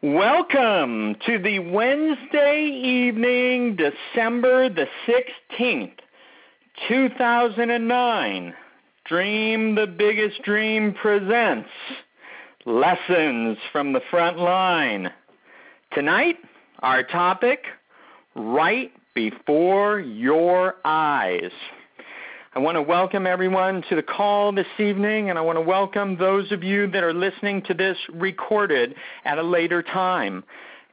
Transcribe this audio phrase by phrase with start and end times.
[0.00, 5.98] Welcome to the Wednesday evening, December the 16th,
[6.86, 8.54] 2009.
[9.06, 11.68] Dream the Biggest Dream presents
[12.64, 15.10] Lessons from the Front Line.
[15.92, 16.36] Tonight,
[16.78, 17.64] our topic
[18.36, 21.50] Right Before Your Eyes.
[22.54, 26.16] I want to welcome everyone to the call this evening, and I want to welcome
[26.16, 28.94] those of you that are listening to this recorded
[29.26, 30.42] at a later time.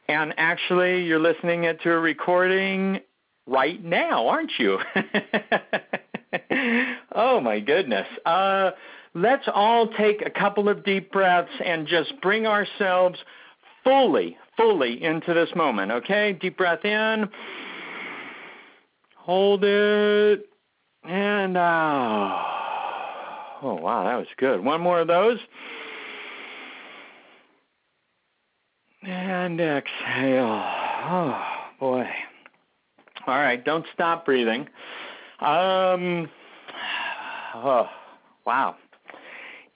[0.09, 2.99] And actually, you're listening to a recording
[3.47, 4.79] right now, aren't you?
[7.15, 8.07] oh my goodness.
[8.25, 8.71] Uh,
[9.13, 13.17] let's all take a couple of deep breaths and just bring ourselves
[13.81, 16.33] fully, fully into this moment, okay?
[16.33, 17.29] Deep breath in.
[19.15, 20.49] Hold it
[21.07, 22.41] and uh,
[23.61, 24.63] oh wow, that was good.
[24.63, 25.39] One more of those.
[29.03, 30.63] And exhale.
[31.07, 31.41] Oh
[31.79, 32.07] boy.
[33.27, 34.67] All right, don't stop breathing.
[35.39, 36.29] Um
[37.55, 37.87] oh
[38.45, 38.75] wow.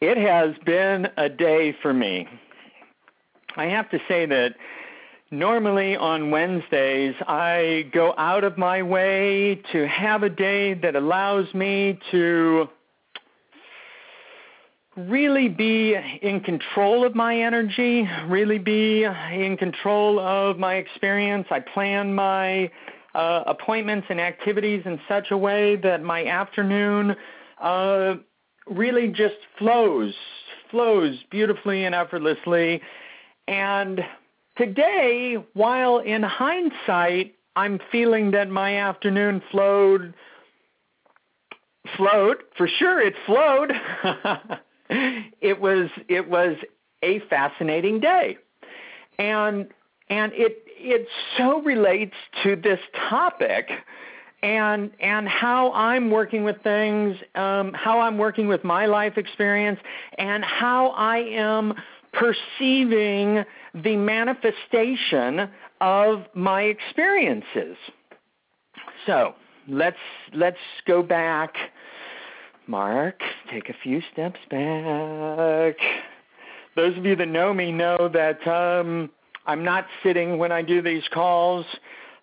[0.01, 2.27] It has been a day for me.
[3.57, 4.55] I have to say that
[5.31, 11.53] Normally on Wednesdays, I go out of my way to have a day that allows
[11.53, 12.67] me to
[14.97, 21.45] really be in control of my energy, really be in control of my experience.
[21.51, 22.71] I plan my
[23.13, 27.15] uh, appointments and activities in such a way that my afternoon
[27.61, 28.15] uh,
[28.65, 30.15] really just flows,
[30.71, 32.81] flows beautifully and effortlessly.
[33.47, 34.03] And
[34.59, 40.13] Today, while in hindsight, I'm feeling that my afternoon flowed
[41.95, 43.71] flowed for sure it flowed.
[45.39, 46.57] It was it was
[47.03, 48.39] a fascinating day.
[49.19, 49.67] And
[50.09, 53.69] and it it so relates to this topic
[54.41, 59.79] and and how I'm working with things, um, how I'm working with my life experience,
[60.17, 61.75] and how I am
[62.13, 63.43] perceiving
[63.73, 65.49] the manifestation
[65.81, 67.77] of my experiences.
[69.05, 69.33] So
[69.67, 69.97] let's
[70.33, 71.55] let's go back.
[72.67, 73.21] Mark,
[73.51, 75.75] take a few steps back.
[76.75, 79.09] Those of you that know me know that um,
[79.47, 81.65] I'm not sitting when I do these calls.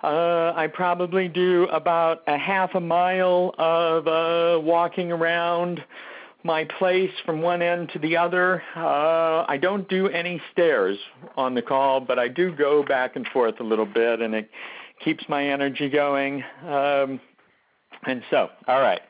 [0.02, 5.82] Uh, I probably do about a half a mile of uh, walking around
[6.42, 8.62] my place from one end to the other.
[8.74, 10.98] Uh, I don't do any stairs
[11.36, 14.50] on the call, but I do go back and forth a little bit, and it
[15.04, 16.42] keeps my energy going.
[16.66, 17.20] Um,
[18.06, 19.00] and so, all right.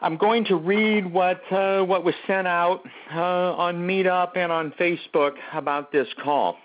[0.00, 2.82] I'm going to read what uh, what was sent out
[3.14, 6.58] uh, on Meetup and on Facebook about this call.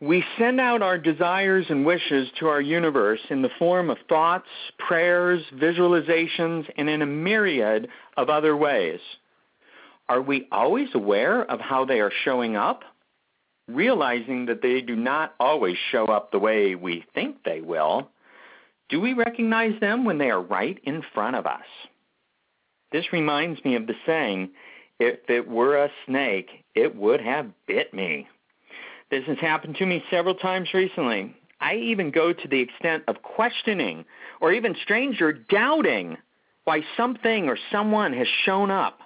[0.00, 4.46] We send out our desires and wishes to our universe in the form of thoughts,
[4.78, 9.00] prayers, visualizations, and in a myriad of other ways.
[10.08, 12.84] Are we always aware of how they are showing up?
[13.66, 18.08] Realizing that they do not always show up the way we think they will,
[18.88, 21.66] do we recognize them when they are right in front of us?
[22.92, 24.50] This reminds me of the saying,
[25.00, 28.28] if it were a snake, it would have bit me.
[29.10, 31.34] This has happened to me several times recently.
[31.60, 34.04] I even go to the extent of questioning
[34.40, 36.18] or even stranger doubting
[36.64, 39.00] why something or someone has shown up.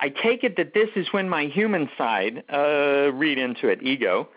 [0.00, 4.28] I take it that this is when my human side, uh, read into it, ego,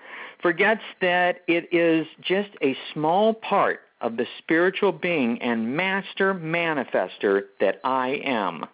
[0.42, 7.44] forgets that it is just a small part of the spiritual being and master manifester
[7.60, 8.66] that I am.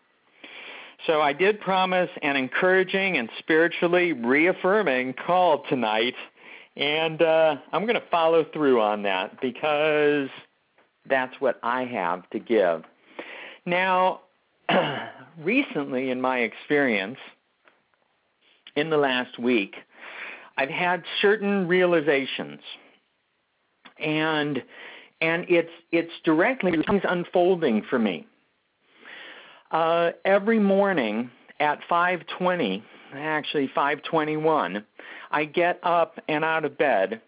[1.06, 6.16] So I did promise an encouraging and spiritually reaffirming call tonight,
[6.76, 10.30] and uh, I'm going to follow through on that because
[11.08, 12.84] that's what I have to give.
[13.66, 14.22] Now,
[15.44, 17.18] recently in my experience,
[18.76, 19.76] in the last week,
[20.58, 22.60] I've had certain realizations,
[24.00, 24.64] and
[25.22, 28.28] and it's it's directly things unfolding for me.
[29.72, 31.30] Uh, every morning
[31.60, 32.84] at 5:20,
[33.14, 34.84] actually 5:21,
[35.32, 37.22] I get up and out of bed,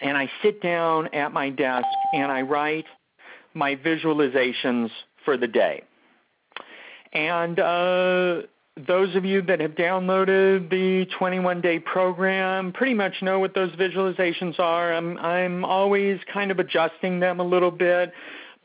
[0.00, 2.86] and I sit down at my desk and I write
[3.54, 4.90] my visualizations
[5.24, 5.82] for the day.
[7.12, 8.42] And uh,
[8.86, 13.72] those of you that have downloaded the 21 day program pretty much know what those
[13.72, 14.92] visualizations are.
[14.92, 18.12] I'm, I'm always kind of adjusting them a little bit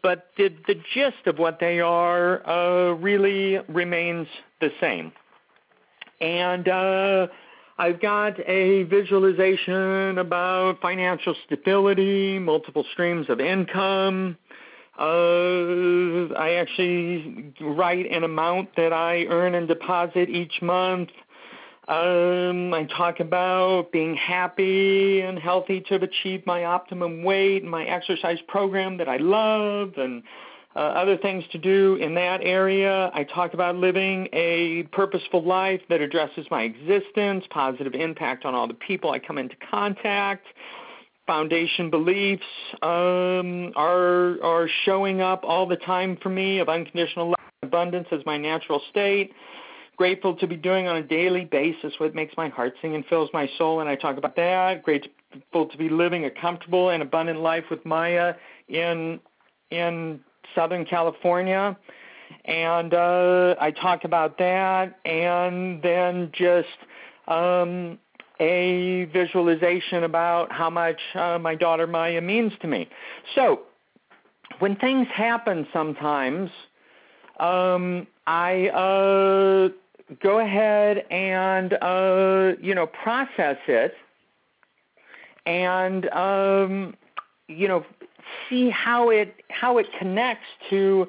[0.06, 4.28] but the, the gist of what they are uh, really remains
[4.62, 5.12] the same.
[6.22, 7.25] And uh,
[7.80, 14.38] I've got a visualization about financial stability, multiple streams of income.
[15.00, 21.10] Uh, I actually write an amount that I earn and deposit each month.
[21.88, 27.86] Um, I talk about being happy and healthy to achieve my optimum weight, and my
[27.86, 30.24] exercise program that I love, and
[30.76, 33.12] uh, other things to do in that area.
[33.14, 38.68] I talk about living a purposeful life that addresses my existence, positive impact on all
[38.68, 40.48] the people I come into contact.
[41.28, 42.44] Foundation beliefs
[42.82, 48.38] um, are are showing up all the time for me of unconditional abundance as my
[48.38, 49.34] natural state.
[49.97, 53.30] Grateful to be doing on a daily basis what makes my heart sing and fills
[53.33, 54.83] my soul, and I talk about that.
[54.83, 58.36] Grateful to be living a comfortable and abundant life with Maya
[58.68, 59.19] in
[59.71, 60.19] in
[60.53, 61.77] Southern California.
[62.45, 66.68] And uh, I talk about that, and then just
[67.27, 67.98] um,
[68.39, 72.89] a visualization about how much uh, my daughter Maya means to me.
[73.36, 73.62] So,
[74.59, 76.50] when things happen sometimes,
[77.39, 79.69] um, I uh,
[80.22, 83.94] go ahead and uh, you know process it,
[85.46, 86.96] and um,
[87.48, 87.86] you know
[88.50, 91.07] see how it how it connects to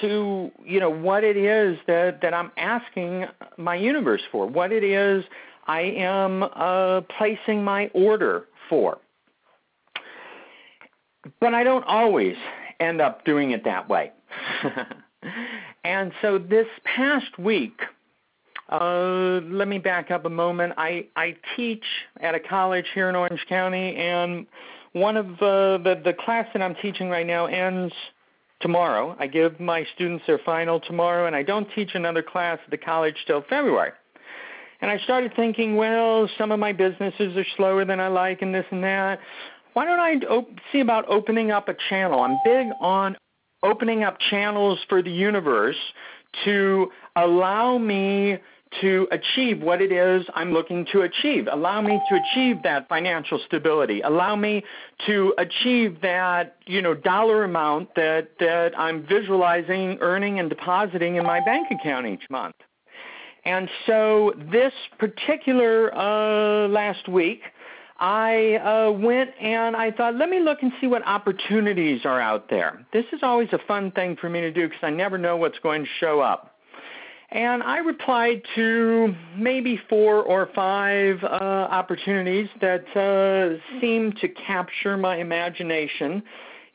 [0.00, 3.26] to you know what it is that that I'm asking
[3.56, 5.24] my universe for, what it is
[5.66, 8.98] I am uh, placing my order for.
[11.40, 12.36] But I don't always
[12.80, 14.12] end up doing it that way.
[15.84, 17.80] and so this past week,
[18.70, 20.74] uh, let me back up a moment.
[20.76, 21.84] I, I teach
[22.20, 24.46] at a college here in Orange County, and
[24.92, 27.92] one of uh, the the class that I'm teaching right now ends
[28.60, 29.14] tomorrow.
[29.18, 32.78] I give my students their final tomorrow, and I don't teach another class at the
[32.78, 33.92] college till February.
[34.80, 38.54] And I started thinking, well, some of my businesses are slower than I like, and
[38.54, 39.18] this and that.
[39.74, 42.20] Why don't I op- see about opening up a channel?
[42.20, 43.16] I'm big on
[43.62, 45.76] opening up channels for the universe
[46.44, 48.38] to allow me
[48.80, 51.48] to achieve what it is I'm looking to achieve.
[51.50, 54.00] Allow me to achieve that financial stability.
[54.00, 54.62] Allow me
[55.06, 61.24] to achieve that, you know, dollar amount that, that I'm visualizing earning and depositing in
[61.24, 62.56] my bank account each month.
[63.44, 67.42] And so this particular uh, last week,
[67.98, 72.50] I uh, went and I thought, let me look and see what opportunities are out
[72.50, 72.84] there.
[72.92, 75.58] This is always a fun thing for me to do because I never know what's
[75.60, 76.53] going to show up.
[77.34, 84.96] And I replied to maybe four or five uh, opportunities that uh, seemed to capture
[84.96, 86.22] my imagination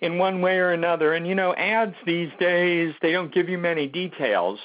[0.01, 1.13] in one way or another.
[1.13, 4.59] And you know, ads these days, they don't give you many details.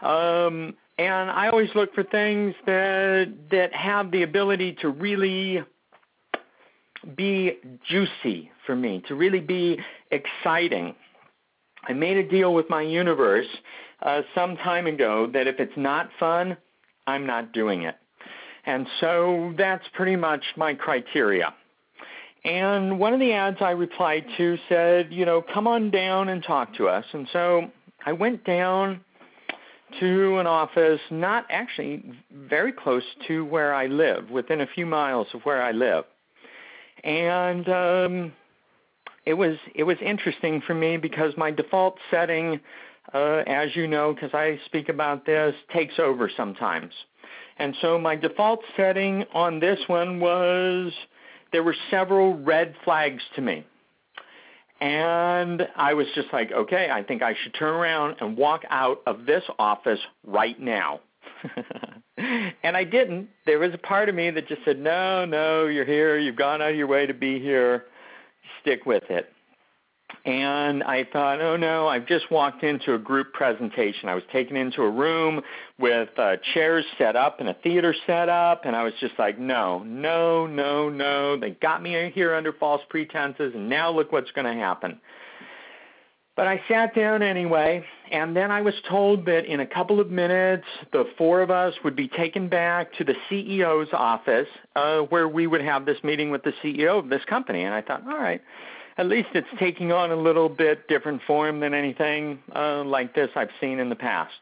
[0.00, 5.62] Um, and I always look for things that that have the ability to really
[7.16, 9.78] be juicy for me, to really be
[10.10, 10.94] exciting.
[11.86, 13.46] I made a deal with my universe
[14.04, 16.56] uh, some time ago that if it's not fun,
[17.06, 17.96] I'm not doing it.
[18.66, 21.54] And so that's pretty much my criteria.
[22.44, 26.42] And one of the ads I replied to said, you know, come on down and
[26.42, 27.04] talk to us.
[27.12, 27.70] And so
[28.04, 29.00] I went down
[30.00, 32.02] to an office not actually
[32.32, 36.04] very close to where I live, within a few miles of where I live.
[37.02, 38.32] And um
[39.26, 42.60] it was it was interesting for me because my default setting
[43.12, 46.92] uh, as you know, because I speak about this, takes over sometimes.
[47.58, 50.92] And so my default setting on this one was
[51.52, 53.64] there were several red flags to me.
[54.80, 59.02] And I was just like, okay, I think I should turn around and walk out
[59.06, 61.00] of this office right now.
[62.18, 63.28] and I didn't.
[63.46, 66.18] There was a part of me that just said, no, no, you're here.
[66.18, 67.84] You've gone out of your way to be here.
[68.60, 69.30] Stick with it
[70.24, 74.08] and I thought, oh no, I've just walked into a group presentation.
[74.08, 75.42] I was taken into a room
[75.78, 79.38] with uh, chairs set up and a theater set up, and I was just like,
[79.38, 81.38] no, no, no, no.
[81.38, 85.00] They got me here under false pretenses, and now look what's going to happen.
[86.36, 90.10] But I sat down anyway, and then I was told that in a couple of
[90.10, 95.28] minutes, the four of us would be taken back to the CEO's office uh, where
[95.28, 97.62] we would have this meeting with the CEO of this company.
[97.62, 98.42] And I thought, all right
[98.96, 103.30] at least it's taking on a little bit different form than anything uh, like this
[103.34, 104.32] I've seen in the past.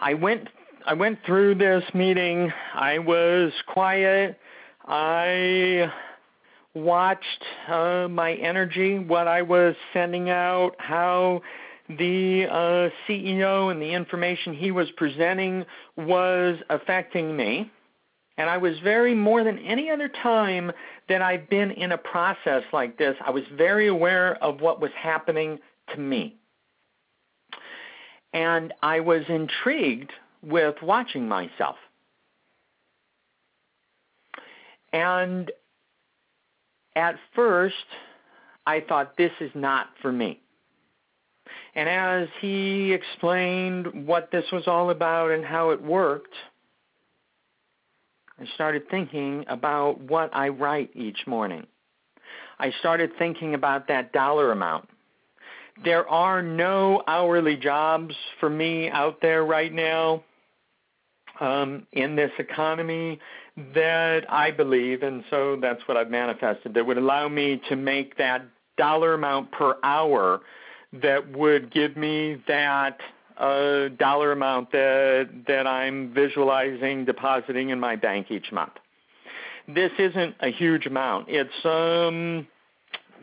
[0.00, 0.48] I went
[0.86, 2.52] I went through this meeting.
[2.72, 4.38] I was quiet.
[4.86, 5.90] I
[6.74, 11.42] watched uh, my energy, what I was sending out, how
[11.88, 15.64] the uh, CEO and the information he was presenting
[15.96, 17.70] was affecting me.
[18.38, 20.70] And I was very, more than any other time
[21.08, 24.90] that I've been in a process like this, I was very aware of what was
[24.96, 25.58] happening
[25.94, 26.36] to me.
[28.32, 31.76] And I was intrigued with watching myself.
[34.92, 35.50] And
[36.94, 37.74] at first,
[38.66, 40.40] I thought, this is not for me.
[41.74, 46.34] And as he explained what this was all about and how it worked,
[48.40, 51.66] I started thinking about what I write each morning.
[52.58, 54.88] I started thinking about that dollar amount.
[55.84, 60.22] There are no hourly jobs for me out there right now
[61.40, 63.18] um, in this economy
[63.74, 68.16] that I believe, and so that's what I've manifested, that would allow me to make
[68.16, 68.42] that
[68.76, 70.40] dollar amount per hour
[70.92, 72.98] that would give me that
[73.38, 78.72] uh, dollar amount that that I'm visualizing depositing in my bank each month.
[79.68, 81.26] This isn't a huge amount.
[81.28, 82.46] It's um,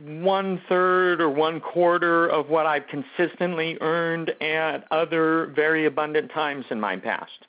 [0.06, 6.66] one third or one quarter of what I've consistently earned at other very abundant times
[6.70, 7.48] in my past.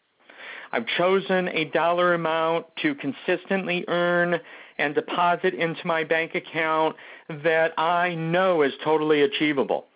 [0.72, 4.40] I've chosen a dollar amount to consistently earn
[4.78, 6.96] and deposit into my bank account
[7.28, 9.86] that I know is totally achievable.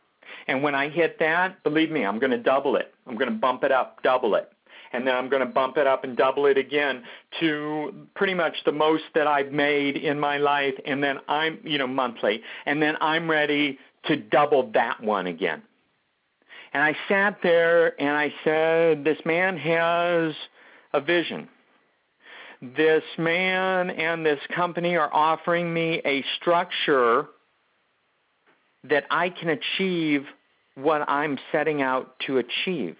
[0.48, 2.92] And when I hit that, believe me, I'm going to double it.
[3.06, 4.50] I'm going to bump it up, double it.
[4.92, 7.02] And then I'm going to bump it up and double it again
[7.40, 10.72] to pretty much the most that I've made in my life.
[10.86, 12.42] And then I'm, you know, monthly.
[12.64, 15.62] And then I'm ready to double that one again.
[16.72, 20.34] And I sat there and I said, this man has
[20.94, 21.48] a vision.
[22.62, 27.26] This man and this company are offering me a structure
[28.84, 30.24] that I can achieve
[30.78, 32.96] what I'm setting out to achieve.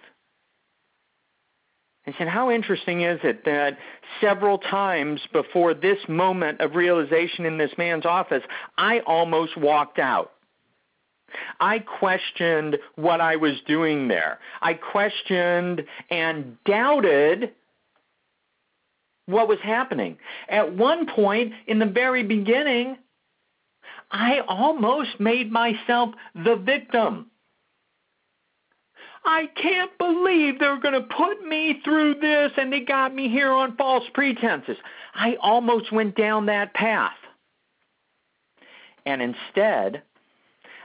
[2.05, 3.77] I said, How interesting is it that
[4.21, 8.43] several times before this moment of realization in this man's office,
[8.77, 10.31] I almost walked out.
[11.59, 14.39] I questioned what I was doing there.
[14.61, 17.51] I questioned and doubted
[19.27, 20.17] what was happening.
[20.47, 22.97] At one point in the very beginning,
[24.11, 27.27] I almost made myself the victim.
[29.29, 33.51] I can't believe they're going to put me through this and they got me here
[33.51, 34.77] on false pretenses.
[35.13, 37.11] I almost went down that path.
[39.05, 40.01] And instead,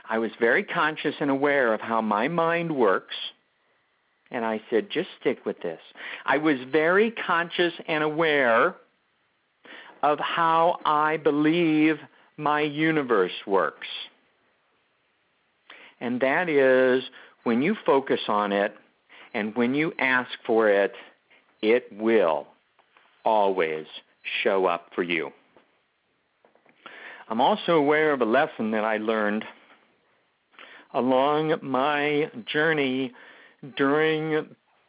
[0.07, 3.15] I was very conscious and aware of how my mind works
[4.29, 5.79] and I said, just stick with this.
[6.25, 8.75] I was very conscious and aware
[10.03, 11.97] of how I believe
[12.37, 13.87] my universe works.
[16.01, 17.03] And that is
[17.45, 18.75] when you focus on it
[19.33, 20.93] and when you ask for it,
[21.61, 22.47] it will
[23.23, 23.85] always
[24.43, 25.31] show up for you.
[27.29, 29.45] I'm also aware of a lesson that I learned
[30.93, 33.13] along my journey
[33.77, 34.47] during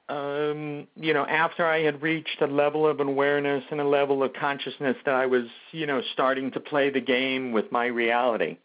[0.09, 4.33] um, you know, after I had reached a level of awareness and a level of
[4.35, 8.59] consciousness that I was, you know, starting to play the game with my reality.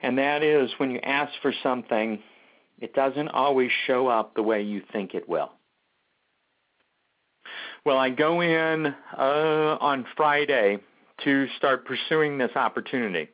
[0.00, 2.22] And that is when you ask for something,
[2.80, 5.50] it doesn't always show up the way you think it will.
[7.84, 10.78] Well, I go in uh, on Friday
[11.24, 13.28] to start pursuing this opportunity.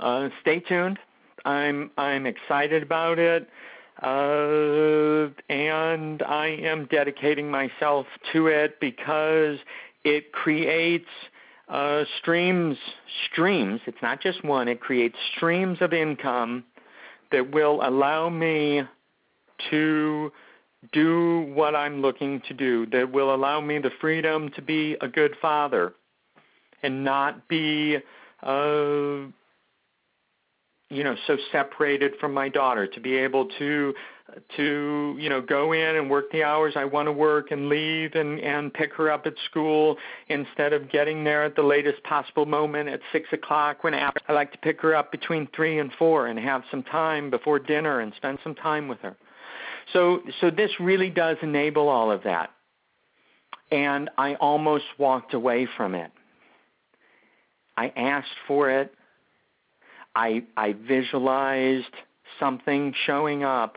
[0.00, 0.98] Uh, stay tuned.
[1.44, 3.48] I'm I'm excited about it.
[4.02, 9.58] Uh, and I am dedicating myself to it because
[10.04, 11.08] it creates
[11.68, 12.76] uh, streams,
[13.30, 16.64] streams, it's not just one, it creates streams of income
[17.32, 18.82] that will allow me
[19.70, 20.32] to
[20.92, 25.08] do what I'm looking to do, that will allow me the freedom to be a
[25.08, 25.94] good father
[26.82, 27.96] and not be
[28.42, 29.26] uh,
[30.90, 33.94] you know so separated from my daughter to be able to
[34.56, 38.14] to you know go in and work the hours I want to work and leave
[38.14, 39.96] and and pick her up at school
[40.28, 44.50] instead of getting there at the latest possible moment at six o'clock when I like
[44.52, 48.14] to pick her up between three and four and have some time before dinner and
[48.16, 49.14] spend some time with her.
[49.92, 52.50] So so this really does enable all of that.
[53.70, 56.10] And I almost walked away from it.
[57.76, 58.94] I asked for it
[60.14, 61.94] I I visualized
[62.38, 63.76] something showing up,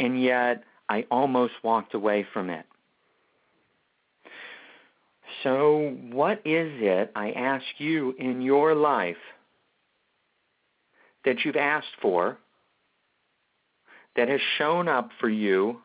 [0.00, 2.64] and yet I almost walked away from it.
[5.44, 9.16] So, what is it, I ask you, in your life
[11.24, 12.38] that you've asked for,
[14.16, 15.80] that has shown up for you,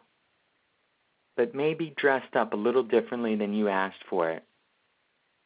[1.38, 4.44] but maybe dressed up a little differently than you asked for it,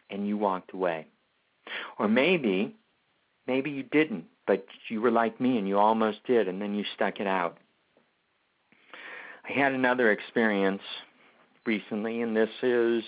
[0.10, 1.08] and you walked away.
[1.98, 2.76] Or maybe,
[3.48, 6.86] maybe you didn't, but you were like me and you almost did, and then you
[6.96, 7.58] stuck it out.
[9.50, 10.82] I had another experience
[11.65, 13.03] recently, and this is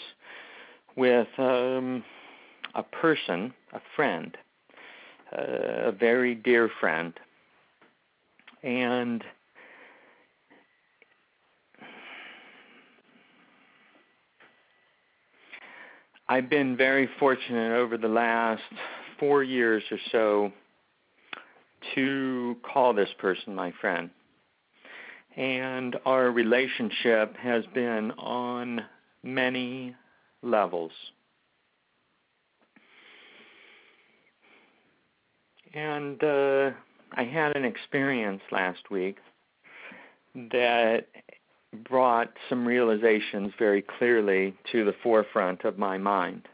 [0.96, 2.04] with um,
[2.74, 4.36] a person, a friend,
[5.38, 7.14] uh, a very dear friend,
[8.64, 9.24] and
[16.28, 18.64] I've been very fortunate over the last
[19.20, 20.52] four years or so
[21.94, 24.10] to call this person my friend.
[25.38, 28.82] And our relationship has been on
[29.24, 29.96] many
[30.42, 30.92] levels.
[35.74, 36.72] And uh,
[37.14, 39.18] I had an experience last week
[40.36, 41.08] that
[41.90, 46.48] brought some realizations very clearly to the forefront of my mind.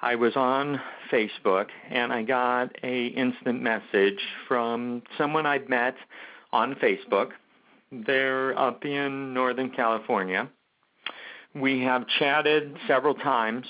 [0.00, 0.80] I was on
[1.10, 5.96] Facebook and I got a instant message from someone I'd met
[6.54, 7.30] on Facebook.
[7.90, 10.48] They're up in Northern California.
[11.54, 13.66] We have chatted several times.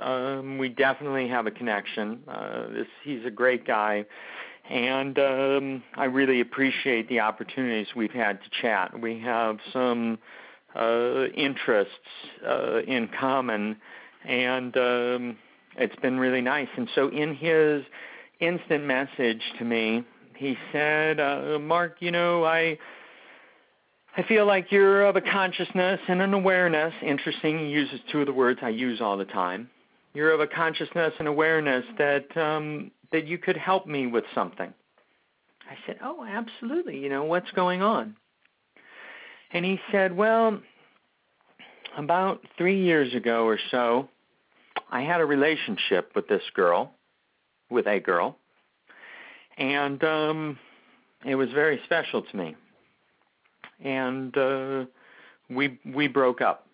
[0.00, 2.20] Um, we definitely have a connection.
[2.28, 4.04] Uh, this, he's a great guy,
[4.68, 9.00] and um, I really appreciate the opportunities we've had to chat.
[9.00, 10.18] We have some
[10.74, 11.92] uh, interests
[12.44, 13.76] uh, in common,
[14.24, 15.38] and um,
[15.76, 16.68] it's been really nice.
[16.76, 17.84] And so, in his
[18.40, 20.04] instant message to me,
[20.36, 22.78] he said, uh, "Mark, you know, I."
[24.16, 26.94] I feel like you're of a consciousness and an awareness.
[27.02, 29.68] Interesting, he uses two of the words I use all the time.
[30.12, 34.72] You're of a consciousness and awareness that um, that you could help me with something.
[35.70, 36.98] I said, Oh, absolutely.
[36.98, 38.16] You know, what's going on?
[39.50, 40.60] And he said, Well,
[41.96, 44.08] about three years ago or so,
[44.90, 46.92] I had a relationship with this girl,
[47.70, 48.36] with a girl,
[49.58, 50.58] and um,
[51.24, 52.56] it was very special to me.
[53.82, 54.84] And uh,
[55.50, 56.66] we we broke up.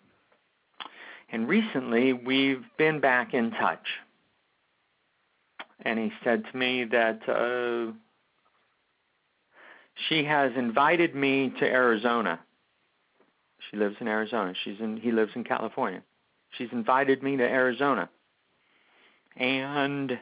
[1.33, 3.87] And recently, we've been back in touch
[5.83, 7.91] and he said to me that uh,
[10.07, 12.39] she has invited me to Arizona.
[13.69, 14.53] She lives in Arizona.
[14.63, 16.03] She's in he lives in California.
[16.57, 18.09] She's invited me to Arizona.
[19.37, 20.19] And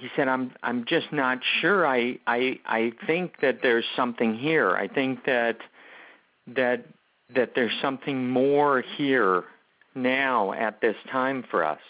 [0.00, 1.86] he said I'm I'm just not sure.
[1.86, 4.74] I I I think that there's something here.
[4.74, 5.58] I think that
[6.48, 6.86] that
[7.34, 9.44] that there's something more here
[9.94, 11.80] now at this time for us.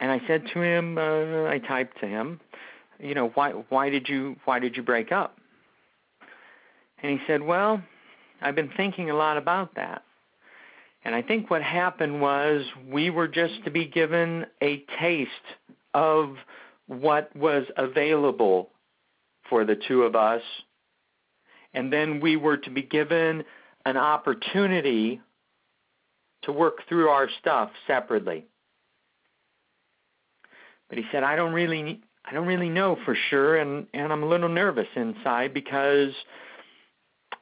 [0.00, 2.40] And I said to him, uh, I typed to him,
[3.00, 5.38] you know, why why did you why did you break up?
[7.02, 7.82] And he said, well,
[8.40, 10.02] I've been thinking a lot about that.
[11.04, 15.30] And I think what happened was we were just to be given a taste
[15.94, 16.36] of
[16.86, 18.70] what was available
[19.48, 20.42] for the two of us.
[21.74, 23.44] And then we were to be given
[23.84, 25.20] an opportunity
[26.42, 28.46] to work through our stuff separately.
[30.88, 34.22] But he said, I don't really, I don't really know for sure, and and I'm
[34.22, 36.12] a little nervous inside because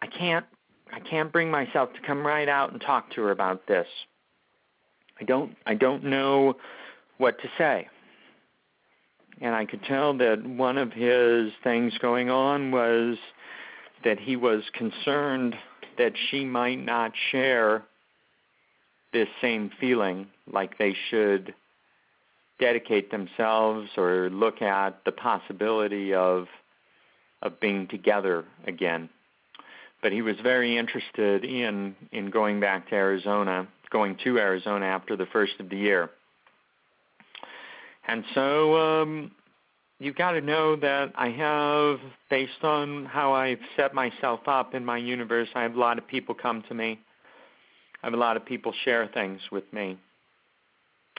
[0.01, 0.47] I can't,
[0.93, 3.89] I can't bring myself to come right out and talk to her about this.
[5.21, 6.55] I don't, I don't know
[7.19, 7.89] what to say.
[9.41, 13.17] And I could tell that one of his things going on was
[14.05, 15.57] that he was concerned
[15.99, 17.85] that she might not share
[19.13, 21.55] this same feeling like they should
[22.59, 26.47] dedicate themselves or look at the possibility of
[27.43, 29.09] of being together again.
[30.03, 35.17] But he was very interested in in going back to Arizona, going to Arizona after
[35.17, 36.11] the first of the year.
[38.11, 39.31] And so um,
[40.01, 44.85] you've got to know that I have, based on how I've set myself up in
[44.85, 46.99] my universe, I have a lot of people come to me.
[48.03, 49.97] I have a lot of people share things with me.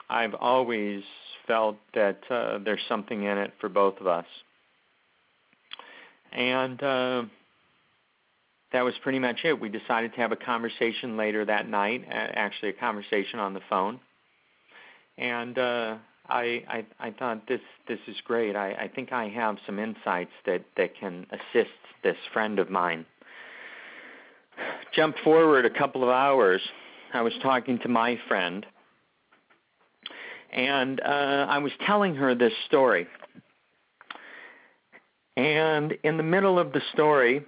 [0.09, 1.01] I've always
[1.47, 4.25] felt that uh, there's something in it for both of us.
[6.33, 7.23] And uh,
[8.73, 9.57] that was pretty much it.
[9.57, 14.01] We decided to have a conversation later that night, actually a conversation on the phone.
[15.17, 15.95] And uh,
[16.29, 18.55] I, I I thought this this is great.
[18.55, 21.71] I, I think I have some insights that, that can assist
[22.03, 23.05] this friend of mine.
[24.93, 26.61] Jump forward a couple of hours.
[27.13, 28.65] I was talking to my friend
[30.51, 33.07] and uh, I was telling her this story.
[35.37, 37.45] And in the middle of the story,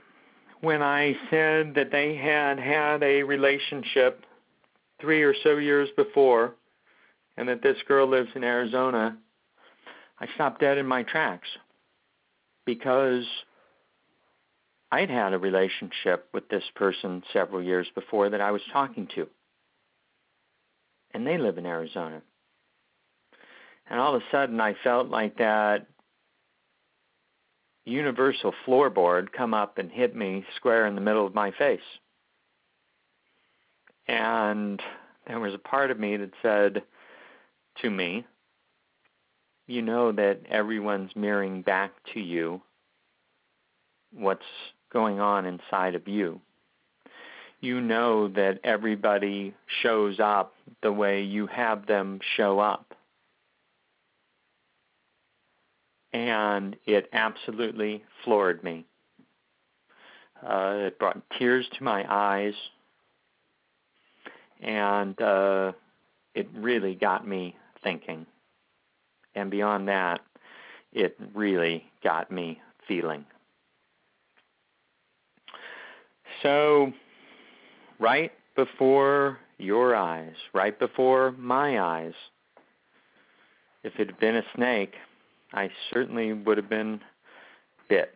[0.61, 4.25] when I said that they had had a relationship
[5.01, 6.53] three or so years before
[7.37, 9.17] and that this girl lives in Arizona,
[10.19, 11.47] I stopped dead in my tracks
[12.65, 13.25] because
[14.91, 19.27] I'd had a relationship with this person several years before that I was talking to.
[21.11, 22.21] And they live in Arizona.
[23.89, 25.87] And all of a sudden I felt like that
[27.85, 31.81] universal floorboard come up and hit me square in the middle of my face.
[34.07, 34.81] And
[35.27, 36.83] there was a part of me that said
[37.81, 38.25] to me,
[39.67, 42.61] you know that everyone's mirroring back to you
[44.13, 44.41] what's
[44.91, 46.39] going on inside of you.
[47.61, 52.93] You know that everybody shows up the way you have them show up.
[56.11, 58.85] And it absolutely floored me.
[60.45, 62.53] Uh, it brought tears to my eyes,
[64.61, 65.71] and uh,
[66.35, 68.25] it really got me thinking.
[69.35, 70.21] And beyond that,
[70.91, 73.25] it really got me feeling.
[76.41, 76.91] So,
[77.99, 82.13] right before your eyes, right before my eyes,
[83.83, 84.93] if it had been a snake,
[85.53, 87.01] I certainly would have been
[87.89, 88.13] bit.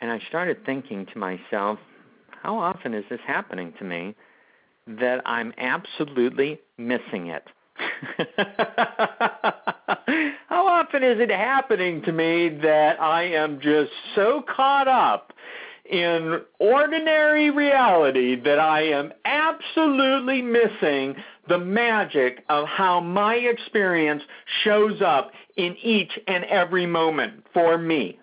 [0.00, 1.78] And I started thinking to myself,
[2.42, 4.14] how often is this happening to me
[4.88, 7.44] that I'm absolutely missing it?
[10.48, 15.32] How often is it happening to me that I am just so caught up
[15.84, 21.16] in ordinary reality that I am absolutely missing
[21.48, 24.22] the magic of how my experience
[24.64, 28.18] shows up in each and every moment for me?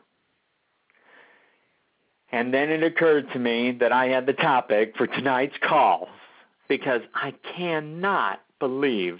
[2.31, 6.09] And then it occurred to me that I had the topic for tonight's call
[6.67, 9.19] because I cannot believe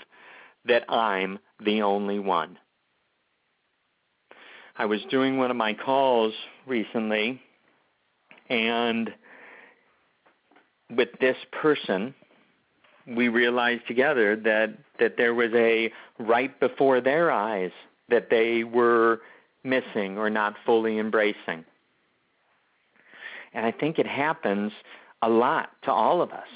[0.66, 2.58] that I'm the only one.
[4.78, 6.34] I was doing one of my calls
[6.68, 7.42] recently,
[8.50, 9.14] and
[10.96, 12.14] with this person,
[13.08, 17.72] we realized together that, that there was a right before their eyes
[18.10, 19.22] that they were
[19.64, 21.66] missing or not fully embracing.
[23.54, 24.72] And I think it happens
[25.22, 26.48] a lot to all of us.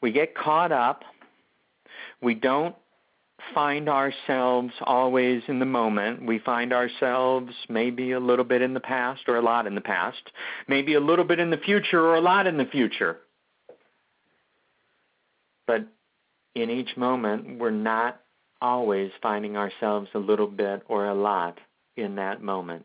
[0.00, 1.02] We get caught up.
[2.22, 2.74] We don't
[3.54, 6.24] find ourselves always in the moment.
[6.24, 9.80] We find ourselves maybe a little bit in the past or a lot in the
[9.80, 10.22] past,
[10.66, 13.18] maybe a little bit in the future or a lot in the future.
[15.66, 15.86] But
[16.54, 18.20] in each moment, we're not
[18.60, 21.58] always finding ourselves a little bit or a lot
[21.96, 22.84] in that moment.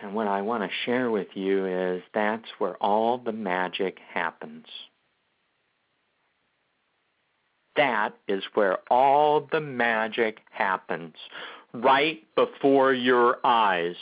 [0.00, 4.66] And what I want to share with you is that's where all the magic happens
[7.78, 11.14] that is where all the magic happens,
[11.72, 13.96] right before your eyes.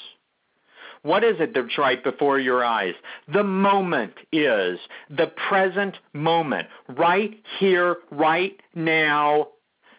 [1.02, 2.94] What is it that's right before your eyes?
[3.32, 9.48] The moment is the present moment, right here, right now,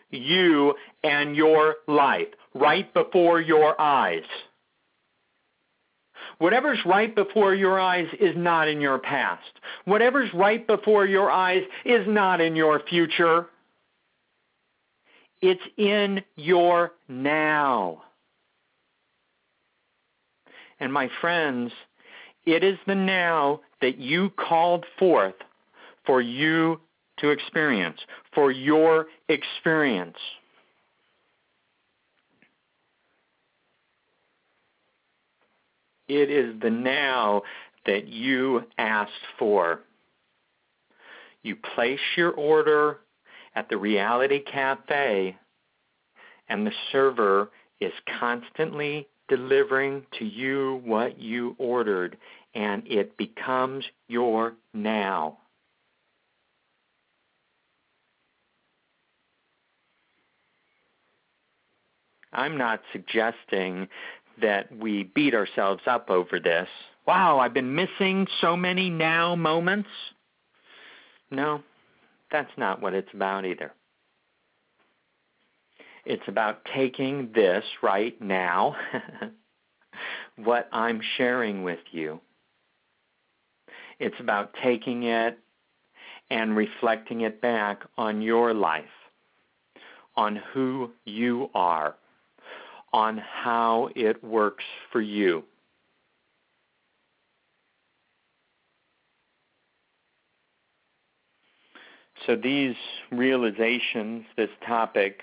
[0.09, 4.23] you and your life, right before your eyes.
[6.39, 9.59] Whatever's right before your eyes is not in your past.
[9.85, 13.47] Whatever's right before your eyes is not in your future.
[15.41, 18.03] It's in your now.
[20.79, 21.71] And my friends,
[22.45, 25.35] it is the now that you called forth
[26.05, 26.79] for you
[27.17, 27.99] to experience,
[28.33, 30.17] for your experience.
[36.07, 37.41] It is the now
[37.85, 39.81] that you asked for.
[41.43, 42.99] You place your order
[43.57, 45.35] at the Reality Cafe,
[46.47, 47.49] and the server
[47.81, 52.17] is constantly delivering to you what you ordered,
[52.53, 55.39] and it becomes your now.
[62.31, 63.87] I'm not suggesting
[64.39, 66.69] that we beat ourselves up over this.
[67.07, 69.89] Wow, I've been missing so many now moments.
[71.31, 71.63] No,
[72.31, 73.73] that's not what it's about either.
[76.05, 78.75] It's about taking this right now,
[80.37, 82.21] what I'm sharing with you.
[83.99, 85.37] It's about taking it
[86.29, 88.85] and reflecting it back on your life,
[90.15, 91.95] on who you are,
[92.93, 95.43] on how it works for you.
[102.27, 102.75] So these
[103.11, 105.21] realizations, this topic,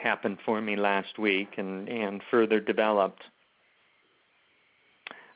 [0.00, 3.22] happened for me last week and, and further developed.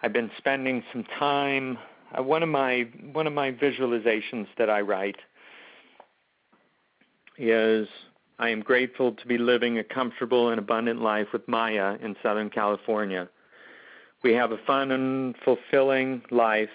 [0.01, 1.77] I've been spending some time.
[2.17, 5.17] Uh, one of my one of my visualizations that I write
[7.37, 7.89] is
[8.39, 12.49] I am grateful to be living a comfortable and abundant life with Maya in Southern
[12.49, 13.29] California.
[14.23, 16.71] We have a fun and fulfilling life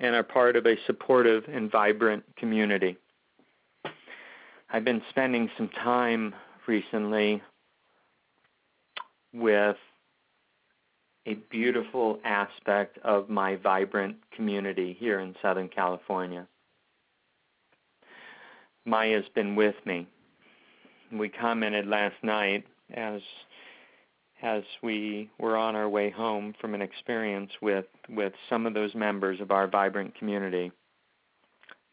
[0.00, 2.98] and are part of a supportive and vibrant community.
[4.74, 6.34] I've been spending some time
[6.66, 7.42] recently
[9.34, 9.76] with
[11.26, 16.46] a beautiful aspect of my vibrant community here in Southern California.
[18.86, 20.06] Maya's been with me.
[21.12, 23.20] We commented last night as
[24.42, 28.92] as we were on our way home from an experience with, with some of those
[28.92, 30.72] members of our vibrant community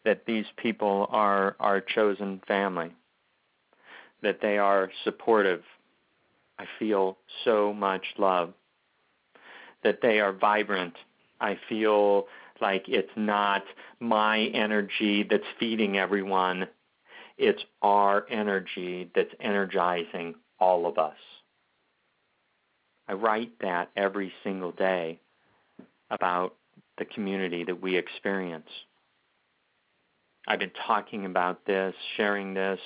[0.06, 2.92] that these people are our chosen family,
[4.22, 5.64] that they are supportive.
[6.58, 8.54] I feel so much love.
[9.84, 10.96] That they are vibrant.
[11.40, 12.28] I feel
[12.62, 13.64] like it's not
[14.00, 16.68] my energy that's feeding everyone.
[17.38, 21.16] It's our energy that's energizing all of us.
[23.08, 25.20] I write that every single day
[26.12, 26.56] about
[26.98, 28.70] the community that we experience.
[30.50, 32.80] I've been talking about this, sharing this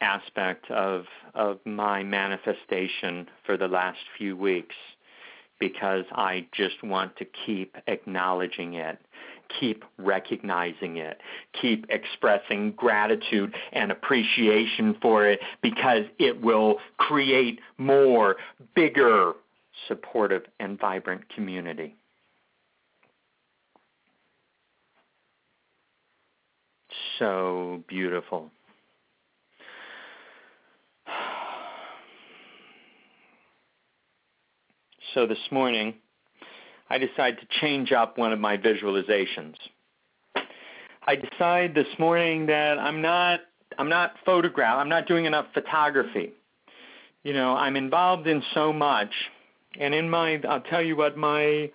[0.00, 4.74] aspect of of my manifestation for the last few weeks
[5.58, 8.98] because I just want to keep acknowledging it,
[9.58, 11.20] keep recognizing it,
[11.60, 18.36] keep expressing gratitude and appreciation for it because it will create more,
[18.74, 19.32] bigger,
[19.88, 21.96] supportive, and vibrant community.
[27.18, 28.50] So beautiful.
[35.14, 35.94] So this morning,
[36.90, 39.54] I decided to change up one of my visualizations.
[41.06, 43.40] I decide this morning that I'm not
[43.78, 46.32] I'm not photograph I'm not doing enough photography.
[47.22, 49.10] You know, I'm involved in so much
[49.78, 51.70] and in my I'll tell you what my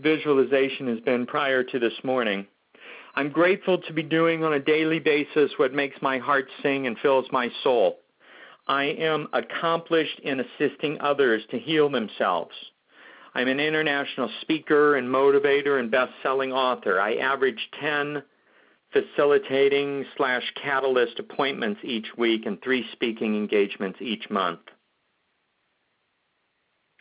[0.00, 2.46] visualization has been prior to this morning.
[3.14, 6.98] I'm grateful to be doing on a daily basis what makes my heart sing and
[6.98, 7.98] fills my soul.
[8.66, 12.54] I am accomplished in assisting others to heal themselves.
[13.34, 17.00] I'm an international speaker and motivator and best-selling author.
[17.00, 18.22] I average 10
[18.92, 24.60] facilitating slash catalyst appointments each week and three speaking engagements each month.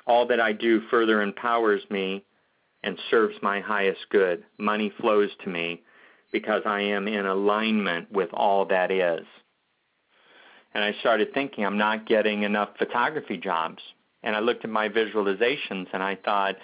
[0.07, 2.25] All that I do further empowers me
[2.83, 4.43] and serves my highest good.
[4.57, 5.83] Money flows to me
[6.31, 9.25] because I am in alignment with all that is.
[10.73, 13.81] And I started thinking I'm not getting enough photography jobs.
[14.23, 16.55] And I looked at my visualizations and I thought,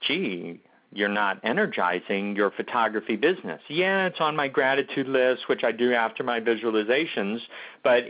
[0.00, 0.60] gee,
[0.92, 3.60] you're not energizing your photography business.
[3.68, 7.38] Yeah, it's on my gratitude list, which I do after my visualizations,
[7.84, 8.04] but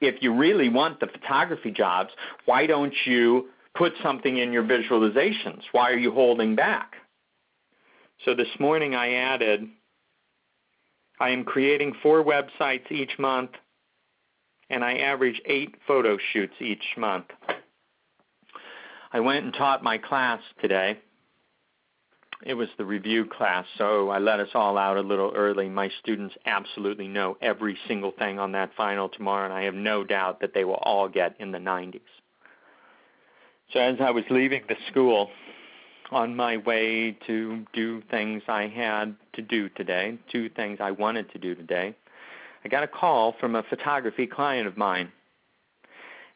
[0.00, 2.10] if you really want the photography jobs,
[2.44, 5.62] why don't you put something in your visualizations?
[5.72, 6.94] Why are you holding back?
[8.24, 9.68] So this morning I added,
[11.20, 13.50] I am creating four websites each month,
[14.70, 17.26] and I average eight photo shoots each month.
[19.12, 20.98] I went and taught my class today.
[22.44, 25.68] It was the review class, so I let us all out a little early.
[25.68, 30.02] My students absolutely know every single thing on that final tomorrow, and I have no
[30.02, 32.00] doubt that they will all get in the 90s.
[33.72, 35.30] So as I was leaving the school,
[36.14, 41.30] on my way to do things I had to do today, two things I wanted
[41.32, 41.94] to do today,
[42.64, 45.10] I got a call from a photography client of mine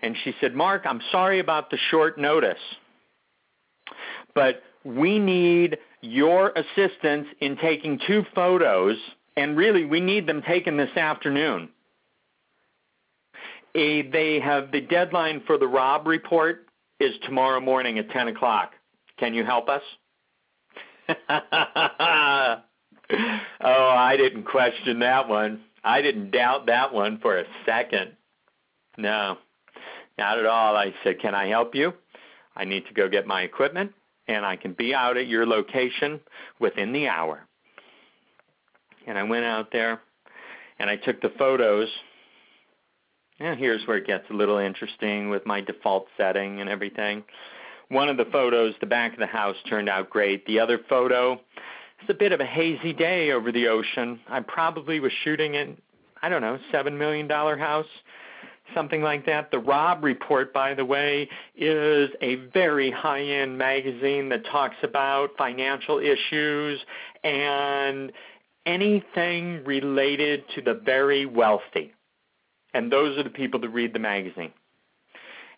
[0.01, 2.59] and she said, Mark, I'm sorry about the short notice,
[4.35, 8.97] but we need your assistance in taking two photos,
[9.37, 11.69] and really we need them taken this afternoon.
[13.75, 16.67] A, they have the deadline for the Robb Report
[17.01, 18.73] is tomorrow morning at 10 o'clock.
[19.19, 19.83] Can you help us?
[21.09, 22.63] oh,
[23.61, 25.63] I didn't question that one.
[25.83, 28.13] I didn't doubt that one for a second.
[28.97, 29.39] No.
[30.19, 30.77] Not at all.
[30.77, 31.93] I said, Can I help you?
[32.57, 33.93] I need to go get my equipment,
[34.27, 36.21] and I can be out at your location
[36.59, 37.47] within the hour.
[39.07, 40.01] And I went out there,
[40.79, 41.89] and I took the photos.
[43.39, 47.23] And here's where it gets a little interesting with my default setting and everything.
[47.91, 50.47] One of the photos, the back of the house, turned out great.
[50.47, 51.41] The other photo,
[52.01, 54.21] it's a bit of a hazy day over the ocean.
[54.29, 55.79] I probably was shooting in,
[56.23, 57.87] I don't know, seven million dollar house,
[58.75, 59.51] something like that.
[59.51, 65.31] The Robb Report, by the way, is a very high end magazine that talks about
[65.39, 66.81] financial issues
[67.25, 68.13] and
[68.67, 71.95] anything related to the very wealthy.
[72.75, 74.53] And those are the people that read the magazine.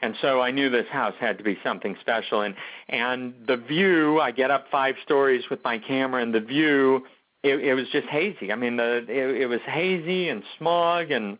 [0.02, 2.42] And so I knew this house had to be something special.
[2.42, 2.54] And
[2.88, 7.06] and the view, I get up five stories with my camera, and the view,
[7.42, 8.52] it, it was just hazy.
[8.52, 11.38] I mean, the it, it was hazy and smog, and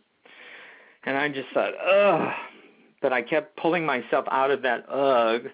[1.03, 2.33] and I just thought, ugh.
[3.01, 5.51] But I kept pulling myself out of that ugh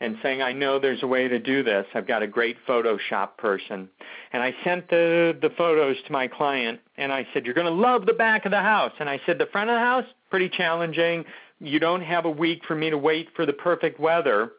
[0.00, 1.86] and saying, I know there's a way to do this.
[1.94, 3.88] I've got a great Photoshop person.
[4.32, 7.72] And I sent the, the photos to my client, and I said, You're going to
[7.72, 8.92] love the back of the house.
[8.98, 11.24] And I said, The front of the house, pretty challenging.
[11.60, 14.52] You don't have a week for me to wait for the perfect weather.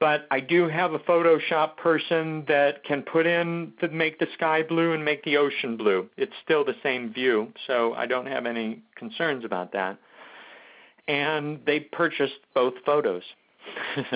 [0.00, 4.62] But I do have a Photoshop person that can put in to make the sky
[4.62, 6.08] blue and make the ocean blue.
[6.16, 9.98] It's still the same view, so I don't have any concerns about that.
[11.08, 13.24] And they purchased both photos.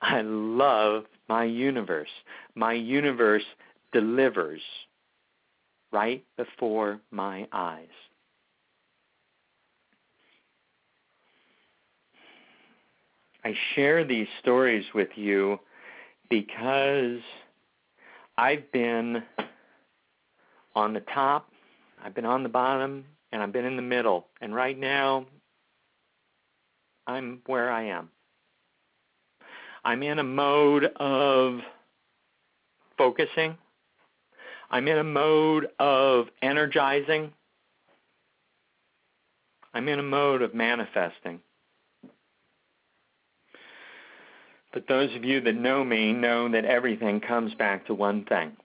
[0.00, 2.10] I love my universe.
[2.54, 3.44] My universe
[3.92, 4.60] delivers
[5.90, 7.88] right before my eyes.
[13.44, 15.60] I share these stories with you
[16.30, 17.20] because
[18.38, 19.22] I've been
[20.74, 21.50] on the top,
[22.02, 24.26] I've been on the bottom, and I've been in the middle.
[24.40, 25.26] And right now,
[27.06, 28.08] I'm where I am.
[29.84, 31.60] I'm in a mode of
[32.96, 33.58] focusing.
[34.70, 37.32] I'm in a mode of energizing.
[39.74, 41.40] I'm in a mode of manifesting.
[44.74, 48.56] But those of you that know me know that everything comes back to one thing.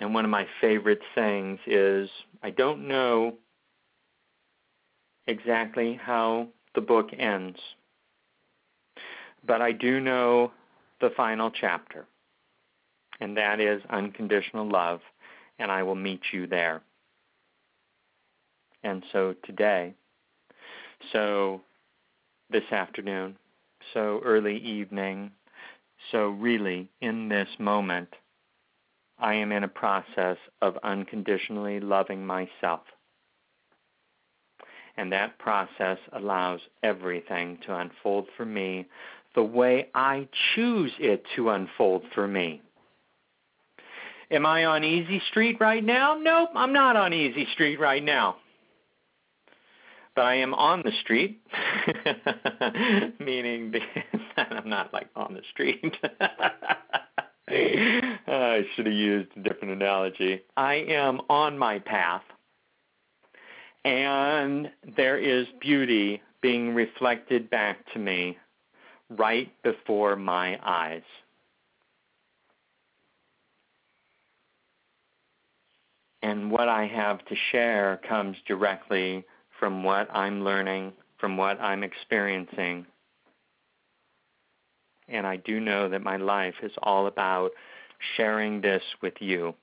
[0.00, 2.10] And one of my favorite sayings is
[2.42, 3.34] I don't know
[5.28, 7.60] exactly how the book ends,
[9.46, 10.50] but I do know
[11.00, 12.06] the final chapter,
[13.20, 15.00] and that is unconditional love,
[15.60, 16.82] and I will meet you there.
[18.82, 19.94] And so today,
[21.12, 21.60] so
[22.50, 23.36] this afternoon,
[23.94, 25.30] so early evening,
[26.10, 28.08] so really in this moment,
[29.18, 32.82] I am in a process of unconditionally loving myself.
[34.96, 38.86] And that process allows everything to unfold for me
[39.34, 42.60] the way I choose it to unfold for me.
[44.30, 46.18] Am I on easy street right now?
[46.20, 48.36] Nope, I'm not on easy street right now.
[50.14, 51.40] But I am on the street,
[53.18, 53.82] meaning that
[54.50, 55.96] I'm not like on the street.
[57.48, 60.42] I should have used a different analogy.
[60.56, 62.22] I am on my path,
[63.84, 68.36] and there is beauty being reflected back to me
[69.08, 71.02] right before my eyes.
[76.22, 79.24] And what I have to share comes directly
[79.62, 82.84] from what I'm learning, from what I'm experiencing,
[85.06, 87.52] and I do know that my life is all about
[88.16, 89.54] sharing this with you.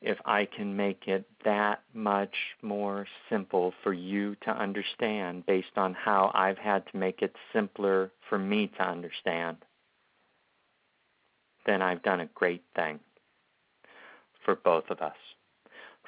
[0.00, 5.92] If I can make it that much more simple for you to understand based on
[5.92, 9.56] how I've had to make it simpler for me to understand,
[11.66, 13.00] then I've done a great thing
[14.44, 15.16] for both of us,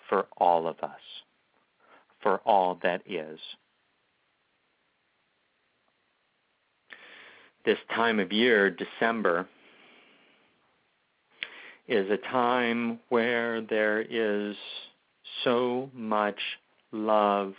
[0.09, 1.01] for all of us,
[2.23, 3.39] for all that is.
[7.65, 9.47] this time of year, December,
[11.89, 14.57] is a time where there is
[15.45, 16.39] so much
[16.93, 17.55] love,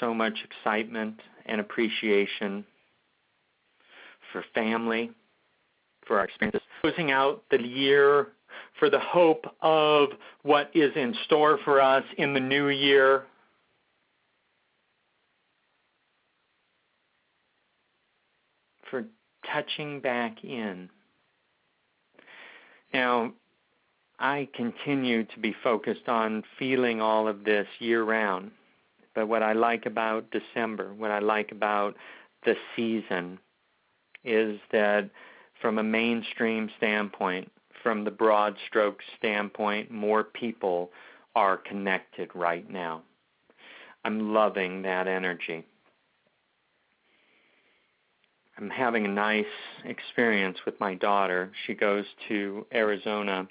[0.00, 2.64] so much excitement and appreciation
[4.32, 5.10] for family,
[6.06, 6.62] for our experiences.
[6.80, 8.28] Closing out the year
[8.78, 10.10] for the hope of
[10.42, 13.24] what is in store for us in the new year
[18.90, 19.04] for
[19.50, 20.88] touching back in.
[22.92, 23.32] Now,
[24.18, 28.52] I continue to be focused on feeling all of this year round.
[29.14, 31.96] But what I like about December, what I like about
[32.44, 33.38] the season,
[34.24, 35.10] is that
[35.60, 37.50] from a mainstream standpoint,
[37.82, 40.90] from the broad stroke standpoint, more people
[41.34, 43.02] are connected right now.
[44.04, 45.64] I'm loving that energy.
[48.58, 49.44] I'm having a nice
[49.84, 51.52] experience with my daughter.
[51.66, 53.48] She goes to Arizona.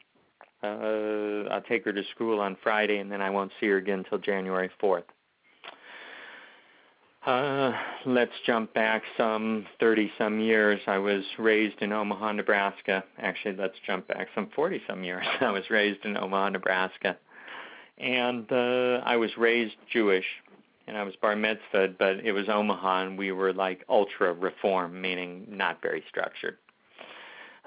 [0.63, 3.99] Uh, I'll take her to school on Friday, and then I won't see her again
[3.99, 5.03] until January 4th.
[7.25, 7.71] Uh,
[8.07, 10.81] let's jump back some 30 some years.
[10.87, 13.03] I was raised in Omaha, Nebraska.
[13.19, 15.25] Actually, let's jump back some 40 some years.
[15.41, 17.17] I was raised in Omaha, Nebraska.
[17.99, 20.25] And uh, I was raised Jewish,
[20.87, 24.99] and I was bar mitzvahed, but it was Omaha, and we were like ultra reform,
[24.99, 26.57] meaning not very structured.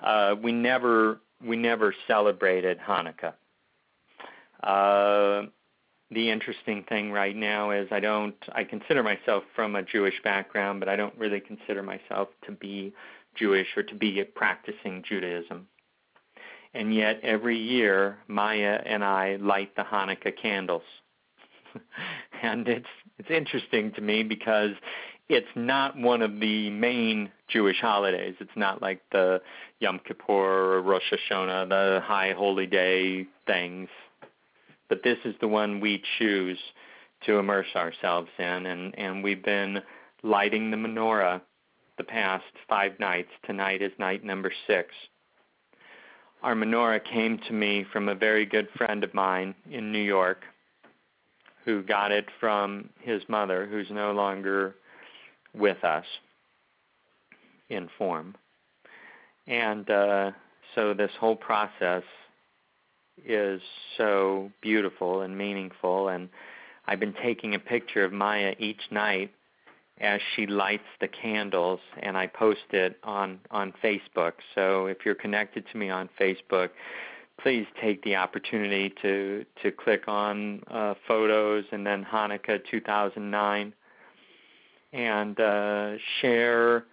[0.03, 3.35] Uh, we never we never celebrated Hanukkah.
[4.63, 5.47] Uh,
[6.11, 10.81] the interesting thing right now is I don't I consider myself from a Jewish background,
[10.81, 12.93] but I don't really consider myself to be
[13.35, 15.67] Jewish or to be practicing Judaism.
[16.73, 20.83] And yet every year Maya and I light the Hanukkah candles.
[22.43, 22.87] and it's
[23.19, 24.73] it's interesting to me because
[25.29, 28.35] it's not one of the main Jewish holidays.
[28.41, 29.41] It's not like the
[29.81, 33.89] Yom Kippur or Rosh Hashanah, the high holy day things
[34.89, 36.59] but this is the one we choose
[37.27, 39.81] to immerse ourselves in, and, and we've been
[40.23, 41.41] lighting the menorah
[41.97, 43.31] the past five nights.
[43.47, 44.89] Tonight is night number six.
[46.43, 50.43] Our menorah came to me from a very good friend of mine in New York
[51.65, 54.75] who got it from his mother, who's no longer
[55.55, 56.05] with us
[57.71, 58.35] in form.
[59.47, 60.33] And uh,
[60.75, 62.03] so this whole process
[63.25, 63.61] is
[63.97, 66.29] so beautiful and meaningful and
[66.87, 69.33] I've been taking a picture of Maya each night
[70.01, 74.33] as she lights the candles and I post it on on Facebook.
[74.55, 76.71] So if you're connected to me on Facebook,
[77.41, 83.73] please take the opportunity to to click on uh, photos and then Hanukkah 2009
[84.93, 86.85] and uh, share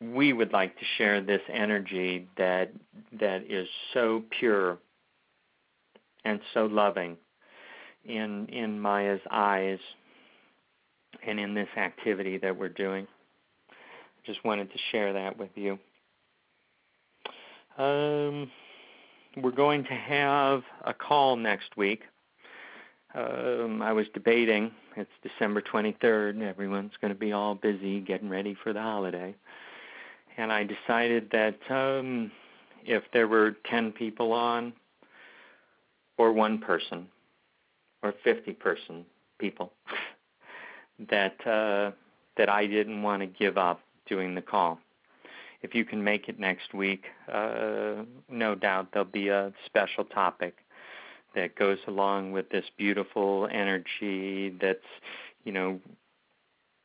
[0.00, 2.72] we would like to share this energy that
[3.12, 4.78] that is so pure
[6.24, 7.16] and so loving
[8.04, 9.78] in in Maya's eyes
[11.26, 13.06] and in this activity that we're doing.
[14.24, 15.78] Just wanted to share that with you.
[17.78, 18.50] Um,
[19.36, 22.02] we're going to have a call next week.
[23.14, 24.70] Um, I was debating.
[24.96, 26.30] It's December 23rd.
[26.30, 29.34] and Everyone's going to be all busy getting ready for the holiday,
[30.36, 32.30] and I decided that um,
[32.84, 34.72] if there were 10 people on,
[36.20, 37.06] or one person
[38.02, 39.06] or 50 person
[39.38, 39.72] people
[41.08, 41.92] that uh,
[42.36, 44.78] that I didn't want to give up doing the call.
[45.62, 50.56] If you can make it next week, uh, no doubt there'll be a special topic
[51.34, 54.78] that goes along with this beautiful energy that's,
[55.44, 55.80] you know,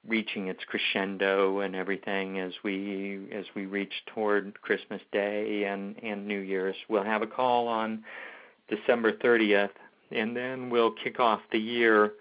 [0.07, 6.25] reaching its crescendo and everything as we as we reach toward Christmas Day and and
[6.25, 6.75] New Year's.
[6.87, 8.03] We'll have a call on
[8.69, 9.69] December 30th,
[10.11, 12.13] and then we'll kick off the year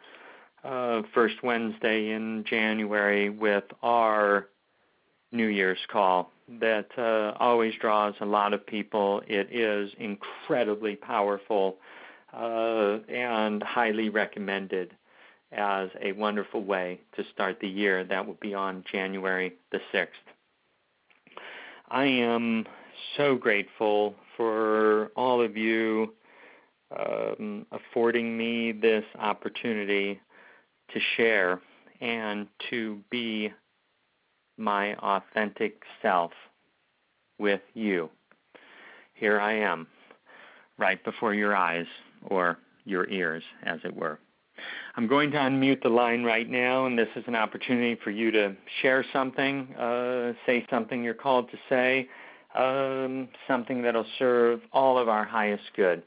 [0.64, 4.48] uh, first Wednesday in January with our
[5.32, 6.30] New Year's call
[6.60, 9.22] that uh, always draws a lot of people.
[9.26, 11.76] It is incredibly powerful
[12.32, 14.94] uh, and highly recommended
[15.52, 18.04] as a wonderful way to start the year.
[18.04, 20.08] That will be on January the 6th.
[21.88, 22.66] I am
[23.16, 26.12] so grateful for all of you
[26.98, 30.20] um, affording me this opportunity
[30.92, 31.60] to share
[32.00, 33.52] and to be
[34.56, 36.32] my authentic self
[37.38, 38.08] with you.
[39.14, 39.86] Here I am,
[40.78, 41.86] right before your eyes,
[42.26, 44.18] or your ears, as it were.
[44.96, 48.30] I'm going to unmute the line right now, and this is an opportunity for you
[48.30, 52.08] to share something, uh, say something you're called to say,
[52.54, 56.02] um, something that'll serve all of our highest good.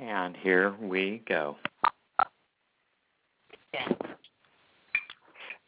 [0.00, 1.56] And here we go.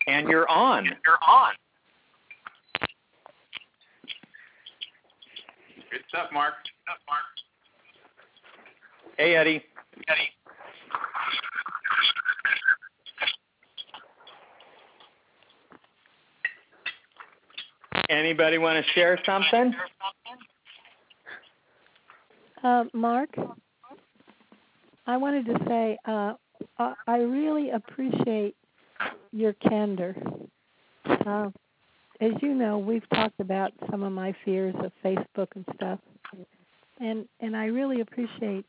[0.07, 0.85] And you're on.
[0.85, 1.53] You're on.
[5.91, 6.55] Good stuff, Mark.
[6.64, 7.22] Good stuff, Mark.
[9.16, 9.62] Hey, Eddie.
[10.09, 10.31] Eddie.
[18.09, 19.74] Anybody want to share something?
[22.62, 23.31] Uh, Mark?
[25.11, 26.35] I wanted to say uh,
[26.79, 28.55] I really appreciate
[29.33, 30.15] your candor.
[31.05, 31.51] Uh,
[32.21, 35.99] as you know, we've talked about some of my fears of Facebook and stuff,
[37.01, 38.65] and and I really appreciate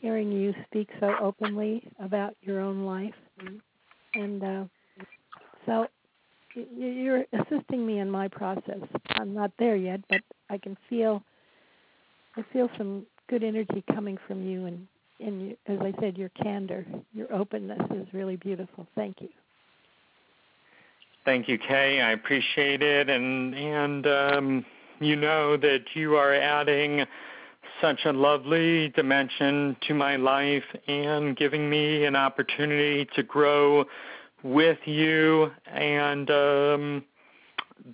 [0.00, 3.14] hearing you speak so openly about your own life.
[4.14, 4.64] And uh,
[5.66, 5.88] so
[6.54, 8.86] you're assisting me in my process.
[9.16, 11.24] I'm not there yet, but I can feel
[12.36, 14.86] I feel some good energy coming from you, and
[15.22, 18.86] and as I said, your candor, your openness is really beautiful.
[18.94, 19.28] Thank you.
[21.24, 22.00] Thank you, Kay.
[22.00, 24.66] I appreciate it, and and um,
[25.00, 27.06] you know that you are adding
[27.80, 33.84] such a lovely dimension to my life and giving me an opportunity to grow
[34.42, 37.04] with you and um,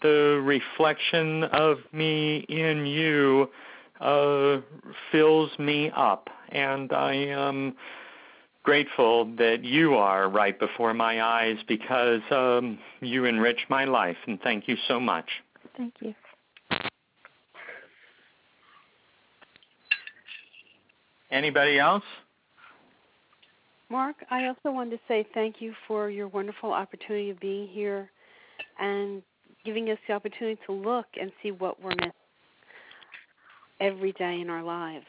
[0.03, 3.49] the reflection of me in you
[4.01, 4.59] uh,
[5.11, 7.75] fills me up and i am
[8.69, 14.39] grateful that you are right before my eyes because um, you enrich my life and
[14.43, 15.25] thank you so much.
[15.75, 16.15] Thank you.
[21.31, 22.05] Anybody else?
[23.89, 28.11] Mark, I also wanted to say thank you for your wonderful opportunity of being here
[28.79, 29.23] and
[29.65, 32.13] giving us the opportunity to look and see what we're missing
[33.81, 35.07] every day in our lives.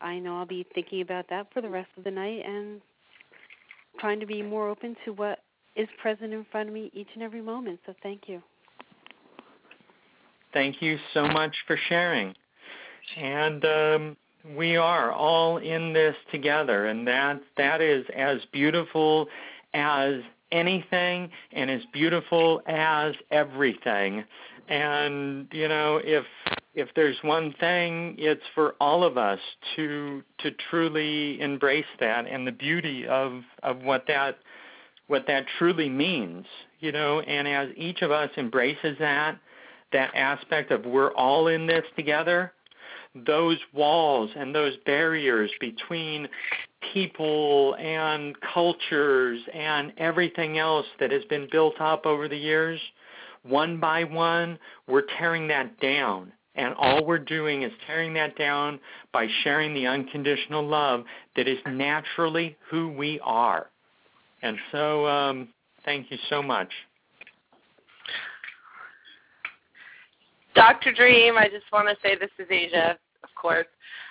[0.00, 2.80] I know I'll be thinking about that for the rest of the night and
[3.98, 5.40] trying to be more open to what
[5.76, 7.80] is present in front of me each and every moment.
[7.86, 8.42] So thank you.
[10.52, 12.34] Thank you so much for sharing.
[13.16, 14.16] And um,
[14.56, 19.28] we are all in this together and that that is as beautiful
[19.74, 20.14] as
[20.50, 24.24] anything and as beautiful as everything
[24.68, 26.24] and you know if
[26.74, 29.40] if there's one thing it's for all of us
[29.76, 34.38] to to truly embrace that and the beauty of of what that
[35.08, 36.46] what that truly means
[36.78, 39.38] you know and as each of us embraces that
[39.92, 42.52] that aspect of we're all in this together
[43.14, 46.28] those walls and those barriers between
[46.92, 52.80] people and cultures and everything else that has been built up over the years,
[53.42, 56.32] one by one, we're tearing that down.
[56.56, 58.80] And all we're doing is tearing that down
[59.12, 61.04] by sharing the unconditional love
[61.36, 63.70] that is naturally who we are.
[64.42, 65.48] And so, um,
[65.84, 66.70] thank you so much.
[70.54, 70.92] Dr.
[70.92, 73.66] Dream, I just want to say this is Asia, of course.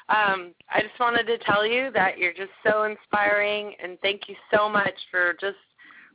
[0.08, 4.36] Um, I just wanted to tell you that you're just so inspiring, and thank you
[4.54, 5.58] so much for just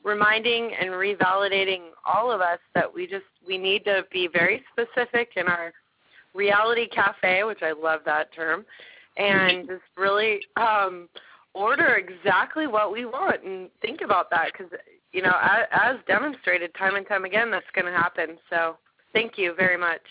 [0.03, 5.31] reminding and revalidating all of us that we just we need to be very specific
[5.37, 5.73] in our
[6.35, 8.65] reality cafe, which I love that term,
[9.17, 11.09] and just really um,
[11.55, 14.73] order exactly what we want and think about that because
[15.13, 18.37] you know as, as demonstrated time and time again, that's going to happen.
[18.51, 18.77] So
[19.13, 20.03] thank you very much.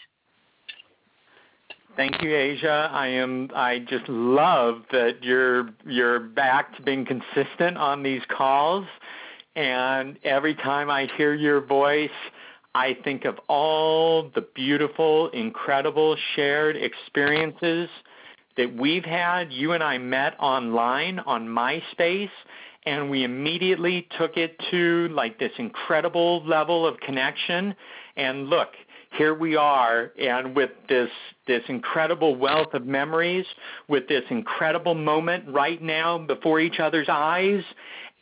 [1.96, 2.90] Thank you, Asia.
[2.92, 3.50] I am.
[3.54, 8.86] I just love that you're you're back to being consistent on these calls,
[9.56, 12.10] and every time I hear your voice,
[12.76, 17.88] I think of all the beautiful, incredible shared experiences
[18.58, 19.52] that we've had.
[19.52, 22.32] You and I met online on MySpace,
[22.86, 27.76] and we immediately took it to like this incredible level of connection.
[28.18, 28.70] And look,
[29.18, 31.10] here we are and with this
[31.46, 33.46] this incredible wealth of memories
[33.88, 37.64] with this incredible moment right now before each other's eyes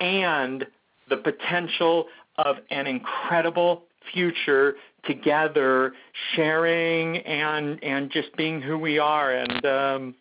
[0.02, 0.66] and
[1.10, 3.84] the potential of an incredible
[4.14, 4.76] future
[5.06, 5.93] together
[6.36, 10.16] sharing and and just being who we are and um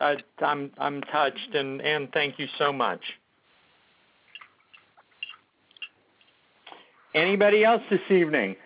[0.00, 3.00] I, I'm I'm touched and and thank you so much.
[7.14, 8.56] Anybody else this evening?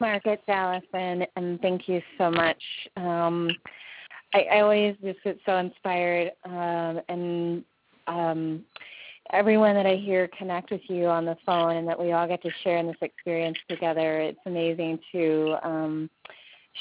[0.00, 2.62] Mark, it's Allison, and thank you so much.
[2.96, 3.50] Um,
[4.32, 7.64] I, I always just get so inspired, um, and
[8.06, 8.64] um,
[9.30, 12.42] everyone that I hear connect with you on the phone, and that we all get
[12.42, 14.20] to share in this experience together.
[14.20, 16.10] It's amazing to um,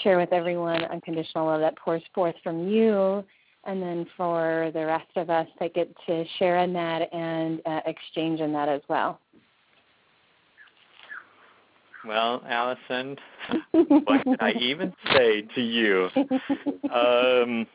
[0.04, 3.24] share with everyone unconditional love that pours forth from you,
[3.66, 7.82] and then for the rest of us that get to share in that and uh,
[7.86, 9.20] exchange in that as well.
[12.06, 13.18] Well, Allison,
[13.72, 16.10] what can I even say to you?
[16.88, 17.68] Um,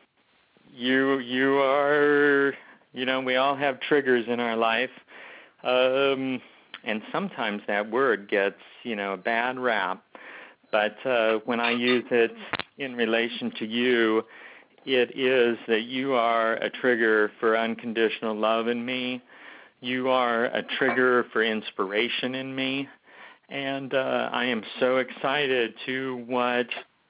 [0.73, 2.53] you you are
[2.93, 4.89] you know we all have triggers in our life,
[5.63, 6.41] um,
[6.83, 10.03] and sometimes that word gets you know a bad rap.
[10.71, 12.33] But uh, when I use it
[12.79, 14.23] in relation to you,
[14.85, 19.21] it is that you are a trigger for unconditional love in me.
[19.81, 22.87] You are a trigger for inspiration in me
[23.49, 26.67] and uh, I am so excited to what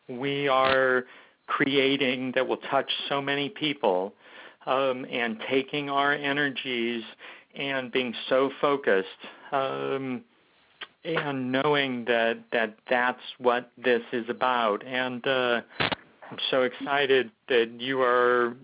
[0.09, 1.05] we are
[1.47, 4.13] creating that will touch so many people
[4.65, 7.03] um, and taking our energies
[7.55, 9.07] and being so focused
[9.51, 10.21] um,
[11.05, 14.85] and knowing that that that's what this is about.
[14.85, 18.55] And uh, I'm so excited that you are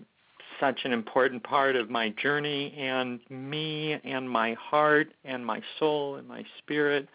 [0.58, 6.16] such an important part of my journey and me and my heart and my soul
[6.16, 7.08] and my spirit.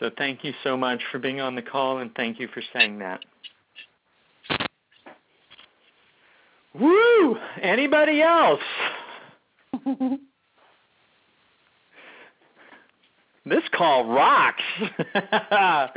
[0.00, 2.98] So thank you so much for being on the call and thank you for saying
[2.98, 3.24] that.
[6.74, 7.36] Woo!
[7.62, 8.60] Anybody else?
[13.46, 14.62] this call rocks.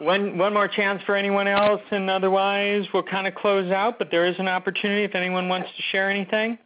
[0.00, 3.98] one one more chance for anyone else, and otherwise we'll kind of close out.
[3.98, 6.58] But there is an opportunity if anyone wants to share anything.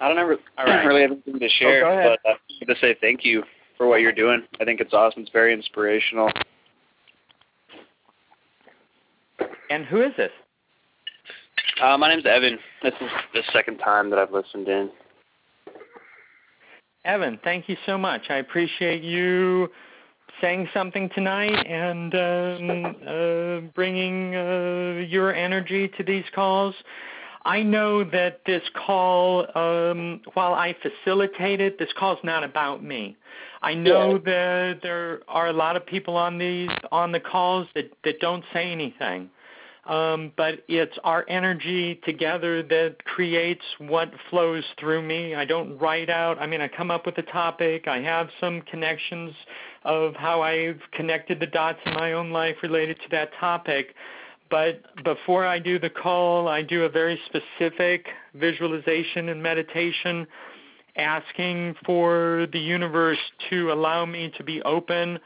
[0.00, 0.76] I don't ever, I right.
[0.76, 2.18] don't really have anything to oh, share, go ahead.
[2.22, 3.42] but I just wanted to say thank you
[3.76, 4.44] for what you're doing.
[4.60, 5.22] I think it's awesome.
[5.22, 6.30] It's very inspirational.
[9.70, 10.30] And who is this?
[11.82, 12.58] Uh, my name's Evan.
[12.82, 14.90] This is the second time that I've listened in.
[17.04, 18.22] Evan, thank you so much.
[18.28, 19.68] I appreciate you
[20.40, 26.74] saying something tonight and um, uh, bringing uh, your energy to these calls.
[27.44, 32.82] I know that this call, um, while I facilitate it, this call is not about
[32.84, 33.16] me.
[33.62, 34.18] I know Yeah.
[34.18, 38.44] that there are a lot of people on these on the calls that that don't
[38.52, 39.30] say anything.
[39.88, 45.34] Um, but it's our energy together that creates what flows through me.
[45.34, 46.38] I don't write out.
[46.38, 47.88] I mean, I come up with a topic.
[47.88, 49.32] I have some connections
[49.84, 53.94] of how I've connected the dots in my own life related to that topic.
[54.50, 60.26] But before I do the call, I do a very specific visualization and meditation
[60.96, 63.18] asking for the universe
[63.48, 65.18] to allow me to be open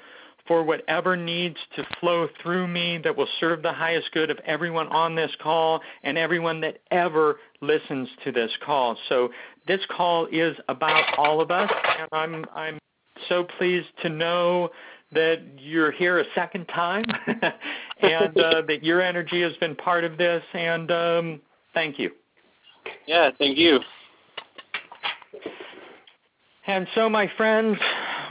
[0.47, 4.88] for whatever needs to flow through me that will serve the highest good of everyone
[4.88, 8.97] on this call and everyone that ever listens to this call.
[9.09, 9.30] So
[9.66, 12.78] this call is about all of us and I'm I'm
[13.28, 14.70] so pleased to know
[15.12, 17.05] that you're here a second time
[18.01, 21.40] and uh, that your energy has been part of this and um,
[21.74, 22.11] thank you.
[23.07, 23.80] Yeah, thank you.
[26.66, 27.76] And so, my friends,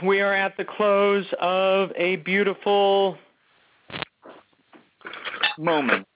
[0.04, 3.16] we are at the close of a beautiful
[5.58, 6.06] moment.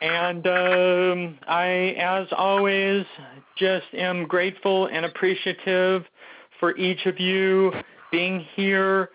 [0.00, 3.04] And um, I, as always,
[3.56, 6.04] just am grateful and appreciative
[6.60, 7.72] for each of you
[8.12, 9.10] being here,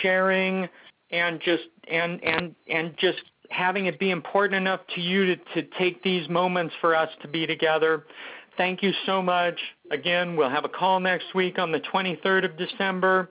[0.00, 0.68] sharing,
[1.10, 3.18] and just and and and just
[3.50, 7.28] having it be important enough to you to, to take these moments for us to
[7.28, 8.04] be together.
[8.58, 9.58] Thank you so much.
[9.92, 13.30] Again, we'll have a call next week on the 23rd of December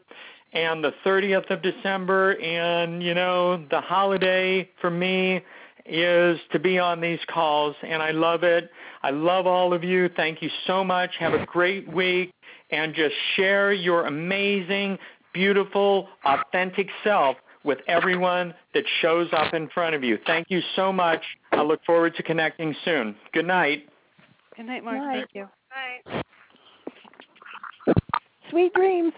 [0.54, 2.32] and the 30th of December.
[2.42, 5.42] And, you know, the holiday for me
[5.86, 8.72] is to be on these calls, and I love it.
[9.04, 10.10] I love all of you.
[10.16, 11.12] Thank you so much.
[11.20, 12.34] Have a great week,
[12.72, 14.98] and just share your amazing,
[15.34, 20.18] beautiful, authentic self with everyone that shows up in front of you.
[20.26, 21.22] Thank you so much.
[21.52, 23.16] I look forward to connecting soon.
[23.34, 23.90] Good night.
[24.58, 24.98] Good night, Mark.
[24.98, 25.28] Night.
[25.34, 25.48] Thank you.
[26.16, 26.26] Night.
[28.50, 29.14] Sweet dreams.